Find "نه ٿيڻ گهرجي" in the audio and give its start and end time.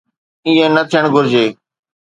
0.75-1.45